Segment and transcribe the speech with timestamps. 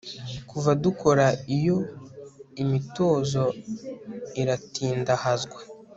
[0.49, 1.25] kuva dukora
[1.57, 1.77] iyo
[2.63, 3.43] imitozo
[4.41, 5.59] iratindahazwa